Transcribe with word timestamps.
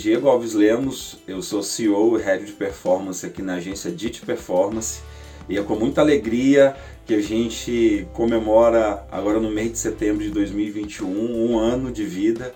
Diego 0.00 0.30
Alves 0.30 0.54
Lemos, 0.54 1.18
eu 1.28 1.42
sou 1.42 1.62
CEO 1.62 2.18
e 2.18 2.22
Head 2.22 2.46
de 2.46 2.52
Performance 2.52 3.26
aqui 3.26 3.42
na 3.42 3.56
agência 3.56 3.90
DIT 3.90 4.24
Performance 4.24 5.02
e 5.46 5.58
é 5.58 5.62
com 5.62 5.74
muita 5.74 6.00
alegria 6.00 6.74
que 7.04 7.12
a 7.12 7.20
gente 7.20 8.08
comemora 8.14 9.06
agora 9.12 9.38
no 9.38 9.50
mês 9.50 9.72
de 9.72 9.78
setembro 9.78 10.24
de 10.24 10.30
2021 10.30 11.06
um 11.06 11.58
ano 11.58 11.92
de 11.92 12.06
vida. 12.06 12.54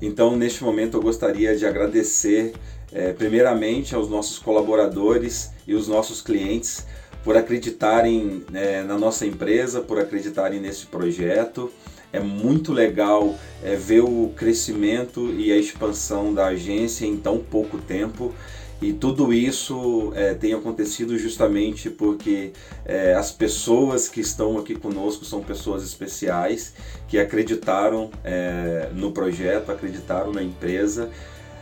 Então, 0.00 0.34
neste 0.34 0.64
momento, 0.64 0.96
eu 0.96 1.02
gostaria 1.02 1.54
de 1.54 1.66
agradecer 1.66 2.54
é, 2.90 3.12
primeiramente 3.12 3.94
aos 3.94 4.08
nossos 4.08 4.38
colaboradores 4.38 5.50
e 5.66 5.74
os 5.74 5.86
nossos 5.86 6.22
clientes 6.22 6.86
por 7.22 7.36
acreditarem 7.36 8.42
é, 8.54 8.82
na 8.84 8.96
nossa 8.96 9.26
empresa, 9.26 9.82
por 9.82 9.98
acreditarem 9.98 10.58
nesse 10.58 10.86
projeto. 10.86 11.70
É 12.12 12.20
muito 12.20 12.72
legal 12.72 13.38
é, 13.62 13.76
ver 13.76 14.00
o 14.00 14.32
crescimento 14.36 15.32
e 15.32 15.52
a 15.52 15.56
expansão 15.56 16.34
da 16.34 16.46
agência 16.46 17.06
em 17.06 17.16
tão 17.16 17.38
pouco 17.38 17.78
tempo. 17.78 18.34
E 18.82 18.94
tudo 18.94 19.32
isso 19.32 20.10
é, 20.14 20.32
tem 20.32 20.54
acontecido 20.54 21.18
justamente 21.18 21.90
porque 21.90 22.52
é, 22.84 23.14
as 23.14 23.30
pessoas 23.30 24.08
que 24.08 24.20
estão 24.20 24.58
aqui 24.58 24.74
conosco 24.74 25.24
são 25.24 25.42
pessoas 25.42 25.84
especiais 25.84 26.72
que 27.06 27.18
acreditaram 27.18 28.10
é, 28.24 28.88
no 28.94 29.12
projeto, 29.12 29.70
acreditaram 29.70 30.32
na 30.32 30.42
empresa. 30.42 31.10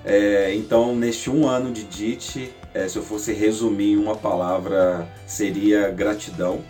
É, 0.04 0.54
então, 0.54 0.94
neste 0.94 1.28
um 1.28 1.48
ano 1.48 1.72
de 1.72 1.82
DIT, 1.82 2.52
é, 2.72 2.86
se 2.86 2.96
eu 2.96 3.02
fosse 3.02 3.32
resumir 3.32 3.92
em 3.92 3.96
uma 3.96 4.14
palavra, 4.14 5.08
seria 5.26 5.90
gratidão. 5.90 6.60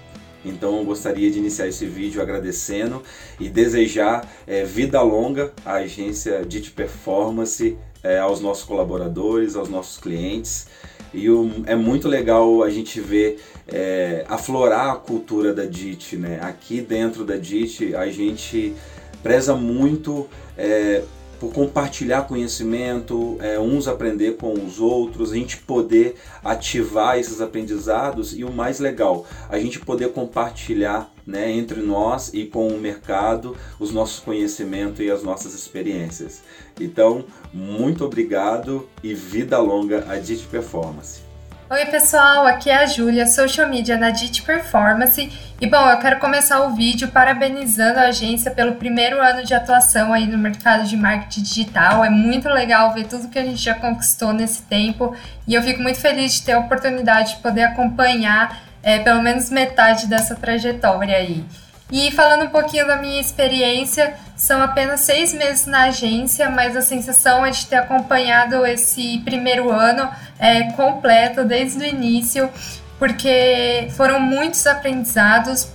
Então 0.49 0.79
eu 0.79 0.85
gostaria 0.85 1.31
de 1.31 1.39
iniciar 1.39 1.69
esse 1.69 1.87
vídeo 1.87 2.21
agradecendo 2.21 3.03
e 3.39 3.49
desejar 3.49 4.29
é, 4.47 4.65
vida 4.65 5.01
longa 5.03 5.53
à 5.65 5.75
agência 5.75 6.45
DIT 6.45 6.73
Performance, 6.73 7.77
é, 8.03 8.19
aos 8.19 8.41
nossos 8.41 8.65
colaboradores, 8.65 9.57
aos 9.57 9.69
nossos 9.69 9.99
clientes. 9.99 10.67
E 11.13 11.29
o, 11.31 11.51
é 11.67 11.75
muito 11.75 12.09
legal 12.09 12.63
a 12.63 12.71
gente 12.71 13.01
ver 13.01 13.41
é, 13.67 14.25
aflorar 14.29 14.91
a 14.91 14.97
cultura 14.97 15.53
da 15.53 15.65
DIT. 15.65 16.17
Né? 16.17 16.39
Aqui 16.43 16.81
dentro 16.81 17.25
da 17.25 17.37
DIT 17.37 17.95
a 17.95 18.09
gente 18.09 18.75
preza 19.23 19.55
muito 19.55 20.29
é, 20.57 21.03
por 21.39 21.53
compartilhar 21.53 22.23
conhecimento, 22.23 23.37
é, 23.41 23.59
uns 23.59 23.87
aprender 23.87 24.37
com 24.37 24.53
os 24.53 24.81
outros, 24.81 25.33
a 25.33 25.35
gente 25.35 25.59
poder 25.59 26.17
ativar 26.43 27.19
esses 27.19 27.41
aprendizados 27.41 28.37
e 28.37 28.45
o 28.45 28.53
mais 28.53 28.81
legal, 28.81 29.27
a 29.49 29.59
gente 29.59 29.79
poder 29.79 30.13
compartilhar 30.13 31.13
né, 31.27 31.53
entre 31.53 31.81
nós 31.81 32.33
e 32.33 32.47
com 32.47 32.69
o 32.69 32.81
mercado 32.81 33.57
os 33.79 33.93
nossos 33.93 34.19
conhecimentos 34.19 35.01
e 35.01 35.11
as 35.11 35.23
nossas 35.23 35.55
experiências. 35.55 36.43
Então, 36.81 37.25
muito 37.53 38.05
obrigado 38.05 38.89
e 39.03 39.15
vida 39.15 39.59
longa 39.59 40.11
a 40.11 40.17
DIT 40.17 40.47
Performance. 40.47 41.28
Oi 41.71 41.85
pessoal, 41.85 42.47
aqui 42.47 42.71
é 42.71 42.77
a 42.77 42.87
Júlia, 42.87 43.27
social 43.27 43.69
media 43.69 43.99
na 43.99 44.09
DIT 44.09 44.41
Performance 44.41 45.31
e 45.61 45.67
bom, 45.67 45.87
eu 45.91 45.99
quero 45.99 46.19
começar 46.19 46.63
o 46.63 46.75
vídeo 46.75 47.09
parabenizando 47.09 47.99
a 47.99 48.05
agência 48.05 48.51
pelo 48.51 48.77
primeiro 48.77 49.21
ano 49.21 49.45
de 49.45 49.53
atuação 49.53 50.15
aí 50.15 50.27
no 50.27 50.39
mercado 50.39 50.89
de 50.89 50.97
marketing 50.97 51.43
digital. 51.43 52.03
É 52.03 52.09
muito 52.09 52.49
legal 52.49 52.95
ver 52.95 53.05
tudo 53.05 53.29
que 53.29 53.39
a 53.39 53.45
gente 53.45 53.63
já 53.63 53.75
conquistou 53.75 54.33
nesse 54.33 54.63
tempo 54.63 55.15
e 55.47 55.55
eu 55.55 55.63
fico 55.63 55.83
muito 55.83 56.01
feliz 56.01 56.37
de 56.37 56.43
ter 56.47 56.53
a 56.53 56.59
oportunidade 56.61 57.37
de 57.37 57.43
poder 57.43 57.65
acompanhar 57.65 58.63
é, 58.83 59.01
pelo 59.01 59.23
menos 59.23 59.51
metade 59.51 60.07
dessa 60.07 60.35
trajetória 60.35 61.19
aí. 61.19 61.45
E 61.91 62.11
falando 62.13 62.45
um 62.45 62.51
pouquinho 62.51 62.87
da 62.87 62.97
minha 62.97 63.21
experiência, 63.21 64.15
são 64.37 64.63
apenas 64.63 65.01
seis 65.01 65.33
meses 65.33 65.67
na 65.67 65.85
agência, 65.85 66.51
mas 66.51 66.77
a 66.77 66.83
sensação 66.83 67.45
é 67.45 67.51
de 67.51 67.67
ter 67.67 67.77
acompanhado 67.77 68.65
esse 68.67 69.19
primeiro 69.25 69.71
ano 69.71 70.09
é, 70.39 70.65
completo, 70.73 71.45
desde 71.45 71.79
o 71.79 71.85
início, 71.85 72.51
porque 72.99 73.89
foram 73.97 74.21
muitos 74.21 74.67
aprendizados, 74.67 75.69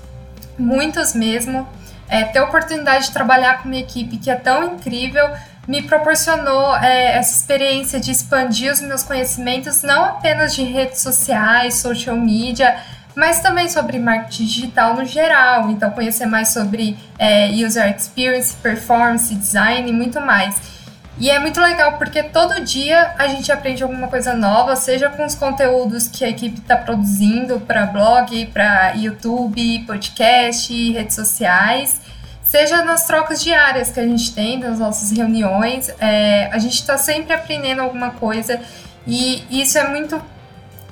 muitos 0.58 1.14
mesmo. 1.14 1.68
É, 2.08 2.26
ter 2.26 2.40
a 2.40 2.44
oportunidade 2.44 3.06
de 3.06 3.12
trabalhar 3.12 3.64
com 3.64 3.70
uma 3.70 3.78
equipe 3.78 4.18
que 4.18 4.30
é 4.30 4.36
tão 4.36 4.76
incrível 4.76 5.28
me 5.68 5.82
proporcionou 5.82 6.76
é, 6.78 7.18
essa 7.18 7.34
experiência 7.36 8.00
de 8.00 8.12
expandir 8.12 8.72
os 8.72 8.82
meus 8.82 9.02
conhecimentos, 9.02 9.82
não 9.82 10.04
apenas 10.06 10.54
de 10.54 10.64
redes 10.64 11.02
sociais, 11.02 11.76
social 11.76 12.18
media, 12.18 12.78
mas 13.16 13.42
também 13.42 13.70
sobre 13.70 14.00
marketing 14.00 14.46
digital 14.46 14.96
no 14.96 15.06
geral. 15.06 15.70
Então, 15.70 15.92
conhecer 15.92 16.26
mais 16.26 16.50
sobre 16.50 16.98
é, 17.18 17.48
user 17.50 17.96
experience, 17.96 18.56
performance, 18.56 19.34
design 19.34 19.90
e 19.90 19.94
muito 19.94 20.20
mais. 20.20 20.74
E 21.20 21.30
é 21.30 21.38
muito 21.38 21.62
legal 21.62 21.98
porque 21.98 22.24
todo 22.24 22.60
dia 22.62 23.14
a 23.18 23.28
gente 23.28 23.52
aprende 23.52 23.84
alguma 23.84 24.08
coisa 24.08 24.34
nova, 24.34 24.76
seja 24.76 25.10
com 25.10 25.24
os 25.24 25.36
conteúdos 25.36 26.08
que 26.08 26.26
a 26.26 26.30
equipe 26.30 26.60
está 26.60 26.76
produzindo 26.76 27.60
para 27.60 27.86
blog, 27.86 28.48
para 28.48 28.94
YouTube, 28.94 29.84
podcast, 29.86 30.92
redes 30.92 31.16
sociais, 31.16 32.02
seja 32.42 32.84
nas 32.84 33.06
trocas 33.06 33.44
diárias 33.44 33.92
que 33.92 34.00
a 34.00 34.08
gente 34.08 34.34
tem, 34.34 34.58
nas 34.58 34.80
nossas 34.80 35.12
reuniões. 35.12 35.90
É, 36.00 36.50
a 36.52 36.58
gente 36.58 36.76
está 36.76 36.98
sempre 36.98 37.34
aprendendo 37.34 37.84
alguma 37.84 38.10
coisa 38.10 38.60
e 39.06 39.46
isso 39.52 39.78
é 39.78 39.88
muito 39.88 40.20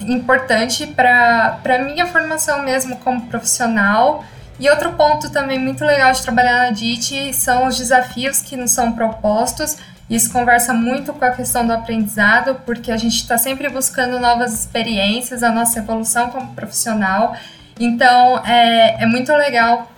importante 0.01 0.87
para 0.87 1.59
a 1.63 1.77
minha 1.79 2.05
formação 2.05 2.63
mesmo 2.63 2.97
como 2.97 3.27
profissional. 3.27 4.23
E 4.59 4.69
outro 4.69 4.93
ponto 4.93 5.29
também 5.31 5.57
muito 5.57 5.83
legal 5.83 6.11
de 6.11 6.21
trabalhar 6.21 6.65
na 6.65 6.71
DIT 6.71 7.33
são 7.33 7.67
os 7.67 7.77
desafios 7.77 8.41
que 8.41 8.55
nos 8.55 8.71
são 8.71 8.91
propostos. 8.91 9.77
Isso 10.09 10.31
conversa 10.31 10.73
muito 10.73 11.13
com 11.13 11.23
a 11.23 11.31
questão 11.31 11.65
do 11.65 11.73
aprendizado, 11.73 12.61
porque 12.65 12.91
a 12.91 12.97
gente 12.97 13.15
está 13.15 13.37
sempre 13.37 13.69
buscando 13.69 14.19
novas 14.19 14.53
experiências, 14.53 15.41
a 15.41 15.51
nossa 15.51 15.79
evolução 15.79 16.29
como 16.29 16.53
profissional. 16.53 17.35
Então, 17.79 18.45
é, 18.45 19.03
é 19.03 19.05
muito 19.05 19.31
legal 19.33 19.91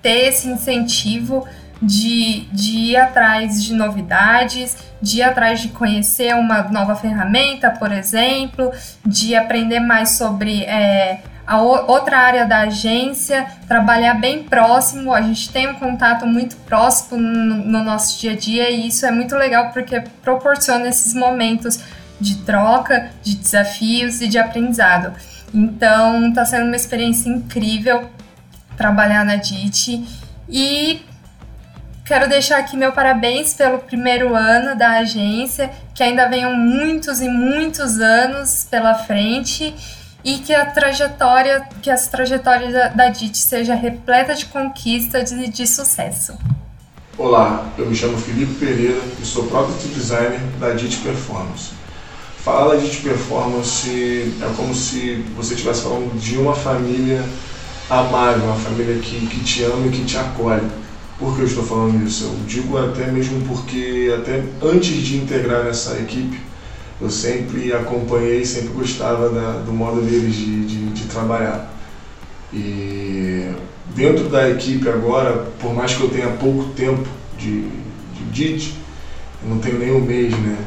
ter 0.00 0.28
esse 0.28 0.48
incentivo 0.48 1.46
de, 1.80 2.46
de 2.52 2.70
ir 2.70 2.96
atrás 2.96 3.62
de 3.62 3.74
novidades, 3.74 4.76
de 5.00 5.18
ir 5.18 5.22
atrás 5.22 5.60
de 5.60 5.68
conhecer 5.68 6.34
uma 6.34 6.62
nova 6.62 6.96
ferramenta, 6.96 7.70
por 7.70 7.92
exemplo, 7.92 8.72
de 9.04 9.34
aprender 9.34 9.80
mais 9.80 10.16
sobre 10.16 10.62
é, 10.64 11.20
a 11.46 11.60
outra 11.60 12.18
área 12.18 12.44
da 12.44 12.60
agência, 12.62 13.46
trabalhar 13.68 14.14
bem 14.14 14.42
próximo. 14.42 15.12
A 15.12 15.22
gente 15.22 15.50
tem 15.50 15.68
um 15.68 15.74
contato 15.74 16.26
muito 16.26 16.56
próximo 16.56 17.20
no, 17.20 17.56
no 17.56 17.84
nosso 17.84 18.20
dia 18.20 18.32
a 18.32 18.36
dia 18.36 18.70
e 18.70 18.88
isso 18.88 19.06
é 19.06 19.10
muito 19.10 19.36
legal 19.36 19.70
porque 19.70 20.02
proporciona 20.22 20.88
esses 20.88 21.14
momentos 21.14 21.78
de 22.20 22.36
troca, 22.38 23.10
de 23.22 23.36
desafios 23.36 24.20
e 24.20 24.28
de 24.28 24.38
aprendizado. 24.38 25.12
Então, 25.54 26.28
está 26.28 26.44
sendo 26.44 26.66
uma 26.66 26.76
experiência 26.76 27.28
incrível 27.28 28.10
trabalhar 28.76 29.24
na 29.24 29.36
DIT 29.36 30.04
e 30.48 31.00
Quero 32.06 32.28
deixar 32.28 32.58
aqui 32.58 32.76
meu 32.76 32.92
parabéns 32.92 33.52
pelo 33.52 33.80
primeiro 33.80 34.32
ano 34.32 34.78
da 34.78 34.98
agência, 34.98 35.72
que 35.92 36.04
ainda 36.04 36.28
venham 36.28 36.54
muitos 36.54 37.20
e 37.20 37.28
muitos 37.28 37.98
anos 37.98 38.64
pela 38.70 38.94
frente 38.94 39.74
e 40.24 40.38
que 40.38 40.54
a 40.54 40.66
trajetória, 40.66 41.68
que 41.82 41.90
essa 41.90 42.08
trajetória 42.08 42.92
da, 42.94 43.08
DIT 43.08 43.36
seja 43.36 43.74
repleta 43.74 44.36
de 44.36 44.44
conquistas 44.44 45.32
e 45.32 45.48
de 45.48 45.66
sucesso. 45.66 46.38
Olá, 47.18 47.66
eu 47.76 47.86
me 47.86 47.96
chamo 47.96 48.16
Felipe 48.18 48.54
Pereira 48.54 49.00
e 49.20 49.24
sou 49.24 49.48
Product 49.48 49.88
Designer 49.88 50.38
da 50.60 50.74
DIT 50.74 50.98
Performance. 50.98 51.72
Falar 52.38 52.76
da 52.76 52.80
DIT 52.80 52.98
Performance 53.02 54.32
é 54.40 54.54
como 54.56 54.72
se 54.72 55.24
você 55.36 55.54
estivesse 55.54 55.82
falando 55.82 56.16
de 56.16 56.38
uma 56.38 56.54
família 56.54 57.24
amável, 57.90 58.44
uma 58.44 58.54
família 58.54 58.96
que, 59.00 59.26
que 59.26 59.40
te 59.42 59.64
ama 59.64 59.88
e 59.88 59.90
que 59.90 60.04
te 60.04 60.16
acolhe 60.16 60.85
por 61.18 61.34
que 61.34 61.42
eu 61.42 61.46
estou 61.46 61.64
falando 61.64 62.06
isso? 62.06 62.24
Eu 62.24 62.36
digo 62.46 62.76
até 62.76 63.10
mesmo 63.10 63.40
porque, 63.46 64.12
até 64.16 64.42
antes 64.62 64.96
de 64.96 65.16
integrar 65.16 65.64
nessa 65.64 65.98
equipe, 65.98 66.38
eu 67.00 67.10
sempre 67.10 67.72
acompanhei, 67.72 68.44
sempre 68.44 68.68
gostava 68.68 69.28
da, 69.28 69.52
do 69.58 69.72
modo 69.72 70.00
deles 70.00 70.34
de, 70.34 70.64
de, 70.64 70.86
de, 70.90 71.04
trabalhar. 71.04 71.74
E 72.52 73.50
dentro 73.94 74.28
da 74.28 74.48
equipe 74.48 74.88
agora, 74.88 75.46
por 75.58 75.74
mais 75.74 75.94
que 75.94 76.02
eu 76.02 76.08
tenha 76.08 76.28
pouco 76.28 76.64
tempo 76.72 77.08
de, 77.38 77.62
de 78.14 78.24
DIT, 78.30 78.74
eu 79.42 79.48
não 79.48 79.58
tenho 79.58 79.78
nem 79.78 79.92
um 79.92 80.00
mês, 80.00 80.32
né? 80.32 80.64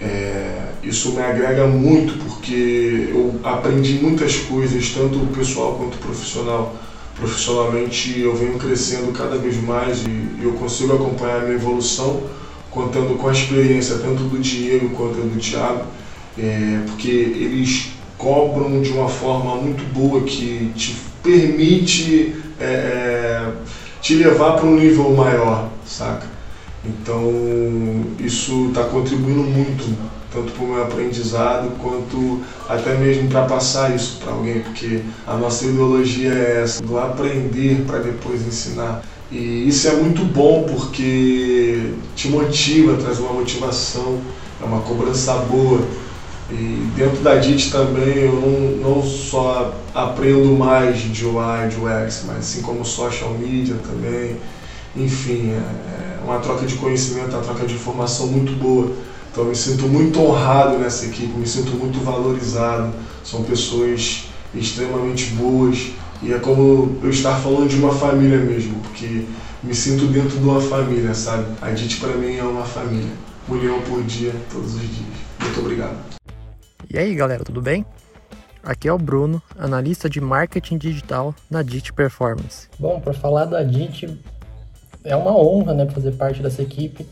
É, 0.00 0.72
isso 0.82 1.12
me 1.12 1.22
agrega 1.22 1.66
muito 1.66 2.22
porque 2.24 3.08
eu 3.10 3.40
aprendi 3.42 3.94
muitas 3.94 4.36
coisas, 4.36 4.88
tanto 4.90 5.18
pessoal 5.34 5.76
quanto 5.76 5.96
profissional 5.98 6.76
profissionalmente 7.14 8.20
eu 8.20 8.34
venho 8.34 8.58
crescendo 8.58 9.12
cada 9.12 9.36
vez 9.36 9.62
mais 9.62 10.04
e 10.04 10.42
eu 10.42 10.52
consigo 10.54 10.94
acompanhar 10.94 11.38
a 11.38 11.44
minha 11.44 11.54
evolução 11.54 12.22
contando 12.70 13.16
com 13.16 13.28
a 13.28 13.32
experiência 13.32 13.98
tanto 13.98 14.24
do 14.24 14.38
Diego 14.38 14.90
quanto 14.90 15.14
do 15.14 15.38
Thiago, 15.38 15.86
é, 16.36 16.80
porque 16.86 17.08
eles 17.08 17.92
cobram 18.18 18.82
de 18.82 18.90
uma 18.90 19.08
forma 19.08 19.54
muito 19.56 19.84
boa 19.92 20.22
que 20.22 20.72
te 20.74 20.96
permite 21.22 22.34
é, 22.58 22.64
é 22.64 23.52
te 24.00 24.16
levar 24.16 24.52
para 24.52 24.66
um 24.66 24.76
nível 24.76 25.10
maior, 25.14 25.70
saca? 25.86 26.26
Então 26.84 27.32
isso 28.18 28.68
está 28.68 28.84
contribuindo 28.84 29.42
muito, 29.42 29.96
tanto 30.34 30.52
para 30.52 30.64
o 30.64 30.66
meu 30.66 30.82
aprendizado 30.82 31.70
quanto 31.78 32.42
até 32.68 32.96
mesmo 32.96 33.28
para 33.28 33.42
passar 33.42 33.94
isso 33.94 34.18
para 34.18 34.32
alguém, 34.32 34.60
porque 34.60 35.00
a 35.26 35.36
nossa 35.36 35.64
ideologia 35.64 36.32
é 36.32 36.62
essa, 36.62 36.82
do 36.82 36.98
aprender 36.98 37.84
para 37.86 38.00
depois 38.00 38.44
ensinar. 38.44 39.02
E 39.30 39.68
isso 39.68 39.88
é 39.88 39.92
muito 39.92 40.24
bom 40.24 40.64
porque 40.64 41.92
te 42.16 42.28
motiva, 42.28 42.96
traz 42.96 43.18
uma 43.18 43.32
motivação, 43.32 44.20
é 44.60 44.64
uma 44.64 44.80
cobrança 44.80 45.34
boa. 45.34 45.80
E 46.50 46.88
dentro 46.94 47.22
da 47.22 47.36
DIT 47.36 47.70
também 47.70 48.18
eu 48.18 48.32
não, 48.34 48.94
não 48.94 49.02
só 49.02 49.74
aprendo 49.94 50.52
mais 50.56 51.00
de 51.00 51.24
UI, 51.24 51.68
de 51.70 51.76
UX, 51.76 52.24
mas 52.26 52.38
assim 52.38 52.62
como 52.62 52.84
social 52.84 53.30
media 53.30 53.76
também. 53.76 54.36
Enfim, 54.94 55.50
é, 55.50 56.18
é 56.18 56.24
uma 56.24 56.38
troca 56.38 56.66
de 56.66 56.74
conhecimento, 56.74 57.30
uma 57.34 57.42
troca 57.42 57.66
de 57.66 57.74
informação 57.74 58.26
muito 58.26 58.52
boa. 58.52 58.92
Então 59.34 59.42
eu 59.42 59.50
me 59.50 59.56
sinto 59.56 59.88
muito 59.88 60.20
honrado 60.20 60.78
nessa 60.78 61.06
equipe, 61.06 61.36
me 61.36 61.44
sinto 61.44 61.72
muito 61.72 61.98
valorizado. 61.98 62.94
São 63.24 63.42
pessoas 63.42 64.26
extremamente 64.54 65.30
boas 65.30 65.90
e 66.22 66.32
é 66.32 66.38
como 66.38 66.96
eu 67.02 67.10
estar 67.10 67.34
falando 67.40 67.68
de 67.68 67.74
uma 67.74 67.92
família 67.92 68.38
mesmo, 68.38 68.78
porque 68.82 69.26
me 69.60 69.74
sinto 69.74 70.06
dentro 70.06 70.38
de 70.38 70.44
uma 70.44 70.60
família, 70.60 71.12
sabe? 71.14 71.46
A 71.60 71.72
DIT 71.72 71.96
para 71.96 72.12
mim 72.12 72.36
é 72.36 72.44
uma 72.44 72.64
família. 72.64 73.10
Um 73.48 73.54
leão 73.54 73.82
por 73.82 74.04
dia, 74.04 74.32
todos 74.52 74.76
os 74.76 74.82
dias. 74.82 75.16
Muito 75.40 75.58
obrigado. 75.58 75.96
E 76.88 76.96
aí 76.96 77.12
galera, 77.12 77.42
tudo 77.42 77.60
bem? 77.60 77.84
Aqui 78.62 78.86
é 78.86 78.92
o 78.92 78.98
Bruno, 78.98 79.42
analista 79.58 80.08
de 80.08 80.20
marketing 80.20 80.78
digital 80.78 81.34
na 81.50 81.60
DIT 81.60 81.92
Performance. 81.92 82.68
Bom, 82.78 83.00
para 83.00 83.12
falar 83.12 83.46
da 83.46 83.64
DIT, 83.64 84.16
é 85.02 85.16
uma 85.16 85.36
honra 85.36 85.74
né, 85.74 85.90
fazer 85.90 86.12
parte 86.12 86.40
dessa 86.40 86.62
equipe. 86.62 87.04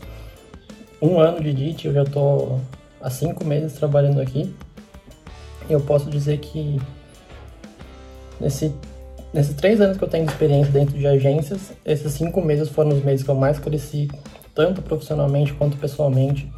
Um 1.03 1.19
ano 1.19 1.43
de 1.43 1.53
DIT, 1.53 1.85
eu 1.87 1.93
já 1.93 2.03
estou 2.03 2.61
há 3.01 3.09
cinco 3.09 3.43
meses 3.43 3.73
trabalhando 3.73 4.21
aqui. 4.21 4.55
Eu 5.69 5.81
posso 5.81 6.09
dizer 6.09 6.37
que 6.37 6.79
nesse, 8.39 8.73
nesses 9.33 9.53
três 9.53 9.81
anos 9.81 9.97
que 9.97 10.03
eu 10.05 10.07
tenho 10.07 10.25
de 10.25 10.31
experiência 10.31 10.71
dentro 10.71 10.97
de 10.97 11.05
agências, 11.05 11.73
esses 11.83 12.09
cinco 12.13 12.41
meses 12.41 12.69
foram 12.69 12.91
os 12.91 13.03
meses 13.03 13.21
que 13.21 13.29
eu 13.29 13.35
mais 13.35 13.59
cresci, 13.59 14.09
tanto 14.55 14.81
profissionalmente 14.81 15.51
quanto 15.51 15.75
pessoalmente. 15.75 16.49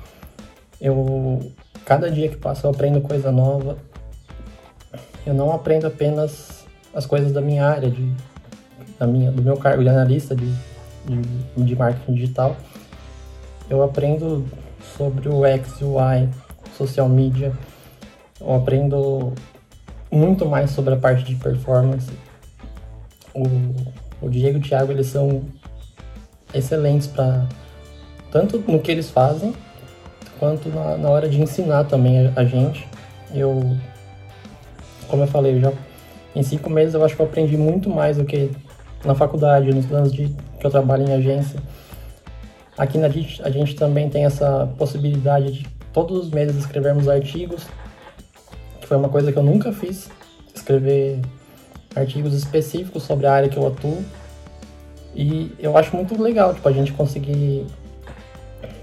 Eu, 0.80 1.52
cada 1.84 2.12
dia 2.12 2.30
que 2.30 2.38
passa, 2.38 2.68
eu 2.68 2.70
aprendo 2.70 3.02
coisa 3.02 3.32
nova. 3.32 3.80
Eu 5.26 5.34
não 5.34 5.52
aprendo 5.54 5.88
apenas 5.88 6.68
as 6.94 7.08
coisas 7.08 7.32
da 7.32 7.42
minha 7.42 7.66
área, 7.66 7.90
de, 7.90 8.14
da 9.00 9.08
minha, 9.08 9.32
do 9.32 9.42
meu 9.42 9.58
cargo 9.58 9.82
de 9.82 9.90
analista 9.90 10.36
de 10.36 10.54
de, 11.06 11.64
de 11.64 11.76
marketing 11.76 12.14
digital, 12.14 12.56
eu 13.70 13.84
aprendo 13.84 14.46
sobre 14.98 15.30
o 15.30 15.46
X 15.46 15.82
o 15.82 16.00
Y, 16.00 16.30
social 16.78 17.10
media, 17.10 17.52
eu 18.40 18.56
aprendo 18.56 19.34
muito 20.12 20.46
mais 20.46 20.72
sobre 20.72 20.94
a 20.94 20.98
parte 20.98 21.24
de 21.24 21.36
performance. 21.36 22.12
O, 23.34 23.44
o 24.22 24.30
Diego 24.30 24.58
e 24.58 24.62
o 24.62 24.64
Thiago, 24.64 24.92
eles 24.92 25.08
são 25.08 25.44
excelentes 26.54 27.08
para 27.08 27.46
tanto 28.32 28.60
no 28.60 28.80
que 28.80 28.92
eles 28.92 29.10
fazem, 29.10 29.54
quanto 30.40 30.70
na, 30.70 30.98
na 30.98 31.10
hora 31.10 31.28
de 31.28 31.42
ensinar 31.42 31.86
também 31.86 32.28
a, 32.28 32.34
a, 32.36 32.46
gente. 32.46 32.88
Eu, 33.34 33.76
como 35.08 35.24
eu 35.24 35.28
falei, 35.28 35.56
eu 35.56 35.62
já 35.62 35.74
em 36.36 36.44
cinco 36.44 36.70
meses 36.70 36.94
eu 36.94 37.04
acho 37.04 37.16
que 37.16 37.22
eu 37.22 37.26
aprendi 37.26 37.56
muito 37.56 37.90
mais 37.90 38.18
do 38.18 38.26
que 38.26 38.52
na 39.06 39.16
faculdade, 39.16 39.74
nos 39.74 39.90
anos 39.92 40.12
de 40.12 40.36
que 40.60 40.66
eu 40.66 40.72
trabalho 40.72 41.08
em 41.08 41.14
agência. 41.14 41.60
Aqui 42.78 42.98
na 42.98 43.08
DIT 43.08 43.42
a 43.44 43.50
gente 43.50 43.76
também 43.76 44.10
tem 44.10 44.26
essa 44.26 44.70
possibilidade 44.78 45.52
de 45.52 45.68
todos 45.94 46.26
os 46.26 46.30
meses 46.30 46.58
escrevermos 46.58 47.08
artigos, 47.08 47.66
que 48.82 48.88
foi 48.88 48.98
uma 48.98 49.08
coisa 49.08 49.32
que 49.32 49.38
eu 49.38 49.44
nunca 49.44 49.72
fiz, 49.72 50.10
escrever 50.54 51.22
artigos 51.96 52.34
específicos 52.34 53.04
sobre 53.04 53.26
a 53.28 53.34
área 53.34 53.50
que 53.50 53.58
eu 53.58 53.66
atuo. 53.66 54.04
E 55.16 55.54
eu 55.58 55.78
acho 55.78 55.96
muito 55.96 56.22
legal, 56.22 56.54
tipo, 56.54 56.68
a 56.68 56.72
gente 56.74 56.92
conseguir 56.92 57.66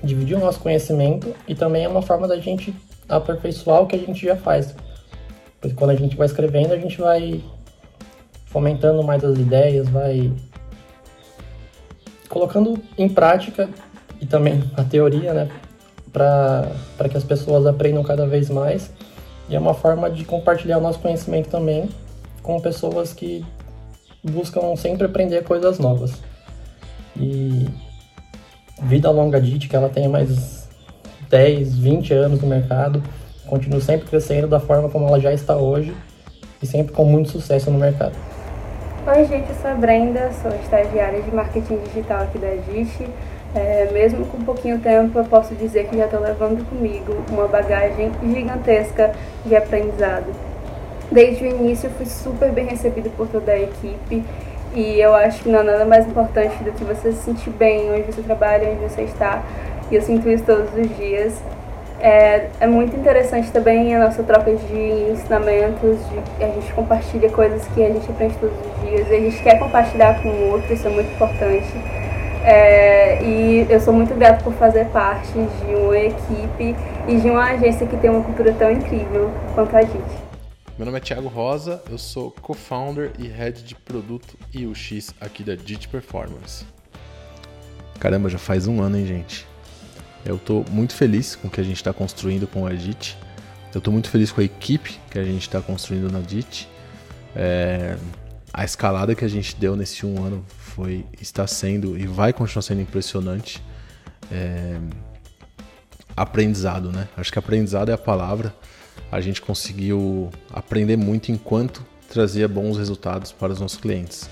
dividir 0.03 0.37
o 0.37 0.41
nosso 0.41 0.59
conhecimento 0.61 1.35
e 1.47 1.55
também 1.55 1.85
é 1.85 1.89
uma 1.89 2.01
forma 2.01 2.27
da 2.27 2.39
gente 2.39 2.75
aperfeiçoar 3.09 3.83
o 3.83 3.87
que 3.87 3.97
a 3.97 3.99
gente 3.99 4.25
já 4.25 4.37
faz. 4.37 4.75
Porque 5.61 5.77
quando 5.77 5.91
a 5.91 5.95
gente 5.95 6.17
vai 6.17 6.27
escrevendo, 6.27 6.73
a 6.73 6.79
gente 6.79 6.99
vai 6.99 7.43
fomentando 8.47 9.03
mais 9.03 9.23
as 9.23 9.39
ideias, 9.39 9.89
vai 9.89 10.33
colocando 12.33 12.79
em 12.97 13.11
prática 13.11 13.69
e 14.19 14.25
também 14.25 14.65
a 14.75 14.83
teoria, 14.83 15.35
né, 15.35 15.51
para 16.11 17.09
que 17.11 17.17
as 17.17 17.23
pessoas 17.23 17.67
aprendam 17.67 18.03
cada 18.03 18.27
vez 18.27 18.49
mais. 18.49 18.91
E 19.51 19.55
é 19.55 19.59
uma 19.59 19.75
forma 19.75 20.11
de 20.11 20.25
compartilhar 20.25 20.79
o 20.79 20.81
nosso 20.81 20.99
conhecimento 20.99 21.51
também 21.51 21.91
com 22.43 22.59
pessoas 22.59 23.13
que 23.13 23.45
buscam 24.25 24.75
sempre 24.77 25.05
aprender 25.05 25.45
coisas 25.45 25.79
novas. 25.79 26.23
E 27.15 27.69
vida 28.83 29.11
longa 29.11 29.39
DIT, 29.39 29.69
que 29.69 29.77
ela 29.77 29.91
tem 29.91 30.09
mais 30.09 30.67
10, 31.29 31.77
20 31.77 32.15
anos 32.15 32.41
no 32.41 32.49
mercado, 32.49 33.03
continua 33.47 33.81
sempre 33.83 34.09
crescendo 34.09 34.49
da 34.49 34.59
forma 34.59 34.89
como 34.89 35.07
ela 35.07 35.21
já 35.21 35.35
está 35.35 35.55
hoje 35.59 35.95
e 36.63 36.67
sempre 36.67 36.95
com 36.95 37.05
muito 37.05 37.29
sucesso 37.29 37.71
no 37.71 37.79
mercado. 37.79 38.17
Oi, 39.05 39.25
gente, 39.25 39.49
eu 39.49 39.57
sou 39.57 39.69
a 39.69 39.75
Brenda, 39.75 40.31
sou 40.41 40.53
estagiária 40.55 41.21
de 41.21 41.35
marketing 41.35 41.77
digital 41.79 42.23
aqui 42.23 42.39
da 42.39 42.51
DIT. 42.51 43.09
É, 43.53 43.89
mesmo 43.93 44.25
com 44.27 44.45
pouquinho 44.45 44.79
tempo, 44.79 45.19
eu 45.19 45.25
posso 45.25 45.57
dizer 45.57 45.89
que 45.89 45.97
já 45.97 46.05
estou 46.05 46.21
levando 46.21 46.65
comigo 46.69 47.13
uma 47.29 47.49
bagagem 47.49 48.13
gigantesca 48.23 49.13
de 49.45 49.57
aprendizado. 49.57 50.33
Desde 51.11 51.43
o 51.43 51.49
início, 51.49 51.91
fui 51.91 52.07
super 52.07 52.53
bem 52.53 52.65
recebido 52.67 53.11
por 53.17 53.27
toda 53.27 53.51
a 53.51 53.61
equipe 53.61 54.23
e 54.73 55.01
eu 55.01 55.13
acho 55.17 55.43
que 55.43 55.49
não 55.49 55.59
há 55.59 55.65
nada 55.65 55.85
mais 55.85 56.07
importante 56.07 56.63
do 56.63 56.71
que 56.71 56.85
você 56.85 57.11
se 57.11 57.23
sentir 57.23 57.51
bem 57.51 57.93
onde 57.93 58.03
você 58.03 58.23
trabalha, 58.23 58.71
onde 58.71 58.89
você 58.89 59.03
está. 59.03 59.43
E 59.91 59.97
eu 59.97 60.03
sinto 60.03 60.29
isso 60.31 60.45
todos 60.45 60.73
os 60.75 60.97
dias. 60.97 61.43
É, 62.01 62.49
é 62.61 62.67
muito 62.67 62.97
interessante 62.97 63.51
também 63.51 63.95
a 63.95 63.99
nossa 64.01 64.23
troca 64.23 64.55
de 64.55 65.11
ensinamentos, 65.13 65.99
de, 66.09 66.45
a 66.45 66.49
gente 66.49 66.73
compartilha 66.73 67.31
coisas 67.31 67.67
que 67.69 67.85
a 67.85 67.93
gente 67.93 68.11
aprende 68.11 68.37
todos 68.39 68.57
os 68.57 68.89
dias, 68.89 69.11
a 69.11 69.15
gente 69.15 69.43
quer 69.43 69.59
compartilhar 69.59 70.21
com 70.23 70.29
o 70.29 70.51
outro, 70.51 70.73
isso 70.73 70.87
é 70.87 70.91
muito 70.91 71.13
importante. 71.13 71.73
É, 72.45 73.23
e 73.23 73.67
eu 73.71 73.81
sou 73.81 73.95
muito 73.95 74.13
grata 74.17 74.43
por 74.43 74.53
fazer 74.55 74.87
parte 74.87 75.33
de 75.33 75.75
uma 75.77 75.97
equipe 75.97 76.75
e 77.07 77.21
de 77.21 77.31
uma 77.31 77.45
agência 77.53 77.87
que 77.87 77.97
tem 77.97 78.11
uma 78.11 78.25
cultura 78.25 78.53
tão 78.53 78.71
incrível 78.71 79.31
quanto 79.55 79.77
a 79.77 79.83
gente. 79.83 80.23
Meu 80.77 80.87
nome 80.87 80.99
é 80.99 81.01
Thiago 81.01 81.29
Rosa, 81.29 81.81
eu 81.89 81.99
sou 81.99 82.35
co-founder 82.43 83.13
e 83.17 83.29
head 83.29 83.63
de 83.63 83.77
produto 83.77 84.37
e 84.53 84.67
UX 84.67 85.15
aqui 85.21 85.45
da 85.45 85.55
Digit 85.55 85.87
Performance. 85.89 86.67
Caramba, 88.01 88.29
já 88.29 88.39
faz 88.39 88.67
um 88.67 88.83
ano, 88.83 88.97
hein, 88.97 89.07
gente? 89.07 89.52
Eu 90.25 90.37
estou 90.37 90.65
muito 90.71 90.95
feliz 90.95 91.35
com 91.37 91.49
o 91.49 91.51
que 91.51 91.61
a 91.61 91.65
gente 91.65 91.77
está 91.77 91.93
construindo 91.93 92.47
com 92.47 92.67
a 92.67 92.73
DIT. 92.73 93.17
Eu 93.75 93.79
estou 93.79 93.93
muito 93.93 94.09
feliz 94.09 94.31
com 94.31 94.41
a 94.41 94.45
equipe 94.45 95.01
que 95.11 95.19
a 95.19 95.25
gente 95.25 95.43
está 95.43 95.61
construindo 95.61 96.11
na 96.11 96.21
DIT. 96.21 96.69
É, 97.35 97.97
a 98.53 98.65
escalada 98.65 99.15
que 99.15 99.25
a 99.25 99.29
gente 99.29 99.57
deu 99.57 99.75
nesse 99.75 100.05
um 100.05 100.23
ano 100.23 100.45
foi, 100.49 101.05
está 101.21 101.47
sendo 101.47 101.99
e 101.99 102.07
vai 102.07 102.33
continuar 102.33 102.63
sendo 102.63 102.83
impressionante. 102.83 103.63
É, 104.31 104.79
aprendizado, 106.17 106.93
né? 106.93 107.09
Acho 107.17 107.33
que 107.33 107.39
aprendizado 107.39 107.89
é 107.89 107.93
a 107.93 107.99
palavra. 107.99 108.55
A 109.11 109.21
gente 109.21 109.41
conseguiu 109.41 110.31
aprender 110.53 110.97
muito 110.97 111.33
enquanto 111.33 111.85
trazia 112.09 112.47
bons 112.47 112.77
resultados 112.77 113.33
para 113.33 113.53
os 113.53 113.61
nossos 113.61 113.79
clientes. 113.79 114.29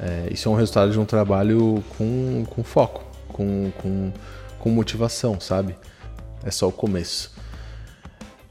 É, 0.00 0.28
isso 0.32 0.48
é 0.48 0.52
um 0.52 0.54
resultado 0.54 0.90
de 0.90 0.98
um 0.98 1.04
trabalho 1.04 1.84
com, 1.96 2.44
com 2.48 2.64
foco, 2.64 3.04
com, 3.28 3.70
com 3.78 4.12
com 4.62 4.70
motivação, 4.70 5.40
sabe? 5.40 5.76
É 6.44 6.50
só 6.52 6.68
o 6.68 6.72
começo. 6.72 7.34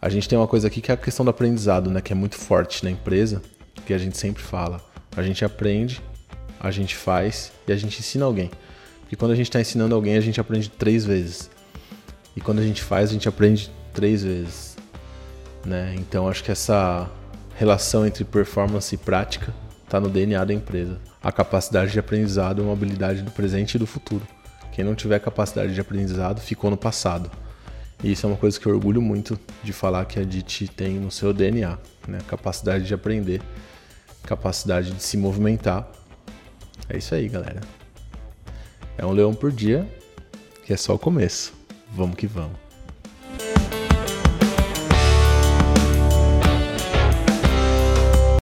A 0.01 0.10
gente 0.10 0.27
tem 0.27 0.38
uma 0.38 0.48
coisa 0.48 0.68
aqui 0.68 0.82
que 0.82 0.91
é 0.91 0.94
a 0.94 0.98
questão 0.98 1.24
do 1.24 1.32
aprendizado, 1.32 1.89
né? 1.89 2.01
Que 2.01 2.12
é 2.12 2.15
muito 2.15 2.36
forte 2.36 2.84
na 2.84 2.91
empresa, 2.91 3.41
que 3.86 3.94
a 3.94 3.98
gente 3.98 4.18
sempre 4.18 4.44
fala. 4.44 4.82
A 5.15 5.24
gente 5.24 5.46
aprende, 5.46 6.01
a 6.60 6.70
gente 6.70 6.98
faz 6.98 7.53
e 7.65 7.72
a 7.72 7.77
gente 7.77 7.98
ensina 8.00 8.25
alguém. 8.25 8.51
Porque 9.00 9.15
quando 9.15 9.32
a 9.32 9.36
gente 9.36 9.48
está 9.48 9.62
ensinando 9.62 9.96
alguém, 9.96 10.18
a 10.18 10.22
gente 10.22 10.41
aprende 10.41 10.70
três 10.70 11.06
vezes. 11.06 11.50
E 12.36 12.41
quando 12.41 12.60
a 12.60 12.63
gente 12.63 12.84
faz, 12.84 13.10
a 13.10 13.13
gente 13.13 13.30
aprende 13.30 13.72
três 13.94 14.22
vezes. 14.22 14.75
Né? 15.65 15.96
Então 15.98 16.27
acho 16.27 16.44
que 16.44 16.51
essa 16.51 17.10
relação 17.56 18.06
entre 18.06 18.25
performance 18.25 18.94
e 18.94 18.98
prática 18.98 19.53
está 19.86 19.98
no 19.98 20.10
DNA 20.10 20.44
da 20.44 20.53
empresa. 20.53 21.00
A 21.24 21.32
capacidade 21.32 21.94
de 21.94 22.00
aprendizado 22.00 22.62
é 22.62 22.65
uma 22.65 22.74
habilidade 22.74 23.22
do 23.22 23.32
presente 23.32 23.75
e 23.75 23.80
do 23.80 23.88
futuro. 23.88 24.27
Quem 24.72 24.86
não 24.86 24.96
tiver 24.96 25.20
capacidade 25.20 25.74
de 25.74 25.82
aprendizado 25.82 26.40
ficou 26.40 26.70
no 26.70 26.78
passado. 26.78 27.30
E 28.04 28.12
isso 28.12 28.25
é 28.25 28.30
uma 28.30 28.38
coisa 28.38 28.60
que 28.60 28.66
eu 28.66 28.74
orgulho 28.74 29.01
muito 29.01 29.40
de 29.63 29.72
falar 29.72 30.06
que 30.06 30.20
a 30.20 30.24
DIT 30.24 30.70
tem 30.70 30.94
no 31.00 31.12
seu 31.12 31.34
DNA, 31.34 31.78
né? 32.08 32.18
Capacidade 32.28 32.86
de 32.86 32.94
aprender, 32.94 33.42
capacidade 34.24 34.92
de 34.92 35.04
se 35.04 35.18
movimentar. 35.18 35.88
É 36.90 36.98
isso 36.98 37.13
aí, 37.13 37.28
galera. 37.28 37.62
É 38.98 39.06
um 39.06 39.12
leão 39.12 39.34
por 39.34 39.51
dia 39.51 39.88
que 40.66 40.74
é 40.74 40.78
só 40.78 40.96
o 40.96 41.00
começo. 41.00 41.54
Vamos 41.92 42.16
que 42.16 42.25
vamos. 42.25 42.71